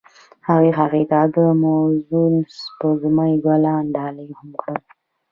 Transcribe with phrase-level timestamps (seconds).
[0.47, 4.81] هغه هغې ته د موزون سپوږمۍ ګلان ډالۍ هم کړل.